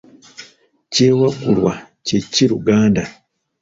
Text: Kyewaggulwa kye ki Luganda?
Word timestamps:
Kyewaggulwa 0.93 1.73
kye 2.05 2.17
ki 2.31 2.43
Luganda? 2.49 3.03